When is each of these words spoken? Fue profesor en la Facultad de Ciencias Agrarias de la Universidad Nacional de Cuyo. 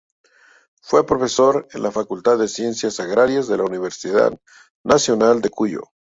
Fue 0.81 1.05
profesor 1.05 1.67
en 1.73 1.83
la 1.83 1.91
Facultad 1.91 2.39
de 2.39 2.47
Ciencias 2.47 2.99
Agrarias 2.99 3.47
de 3.47 3.57
la 3.57 3.65
Universidad 3.65 4.35
Nacional 4.83 5.41
de 5.41 5.51
Cuyo. 5.51 5.83